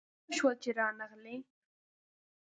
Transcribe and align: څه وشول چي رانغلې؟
څه 0.09 0.29
وشول 0.35 0.55
چي 0.63 0.69
رانغلې؟ 0.77 1.35